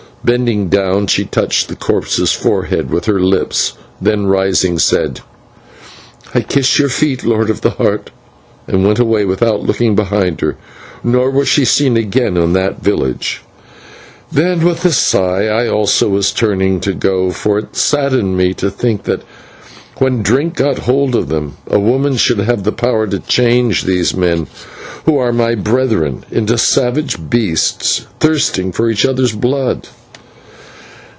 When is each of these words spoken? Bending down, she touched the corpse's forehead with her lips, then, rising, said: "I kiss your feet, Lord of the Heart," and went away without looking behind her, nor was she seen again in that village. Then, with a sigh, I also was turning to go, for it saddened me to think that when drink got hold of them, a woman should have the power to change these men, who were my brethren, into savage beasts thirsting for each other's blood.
Bending 0.23 0.69
down, 0.69 1.07
she 1.07 1.25
touched 1.25 1.67
the 1.67 1.75
corpse's 1.75 2.31
forehead 2.31 2.91
with 2.91 3.05
her 3.05 3.19
lips, 3.19 3.73
then, 3.99 4.27
rising, 4.27 4.77
said: 4.77 5.19
"I 6.35 6.41
kiss 6.41 6.77
your 6.77 6.89
feet, 6.89 7.23
Lord 7.25 7.49
of 7.49 7.61
the 7.61 7.71
Heart," 7.71 8.11
and 8.67 8.85
went 8.85 8.99
away 8.99 9.25
without 9.25 9.63
looking 9.63 9.95
behind 9.95 10.41
her, 10.41 10.55
nor 11.03 11.31
was 11.31 11.47
she 11.47 11.65
seen 11.65 11.97
again 11.97 12.37
in 12.37 12.53
that 12.53 12.83
village. 12.83 13.41
Then, 14.31 14.63
with 14.63 14.85
a 14.85 14.91
sigh, 14.91 15.47
I 15.47 15.67
also 15.67 16.09
was 16.09 16.29
turning 16.31 16.79
to 16.81 16.93
go, 16.93 17.31
for 17.31 17.57
it 17.57 17.75
saddened 17.75 18.37
me 18.37 18.53
to 18.53 18.69
think 18.69 19.05
that 19.05 19.23
when 19.97 20.21
drink 20.21 20.55
got 20.57 20.77
hold 20.77 21.15
of 21.15 21.29
them, 21.29 21.57
a 21.65 21.79
woman 21.79 22.15
should 22.15 22.37
have 22.41 22.61
the 22.63 22.71
power 22.71 23.07
to 23.07 23.17
change 23.17 23.81
these 23.85 24.13
men, 24.15 24.45
who 25.05 25.13
were 25.13 25.33
my 25.33 25.55
brethren, 25.55 26.23
into 26.29 26.59
savage 26.59 27.17
beasts 27.27 28.05
thirsting 28.19 28.71
for 28.71 28.87
each 28.87 29.03
other's 29.03 29.33
blood. 29.35 29.87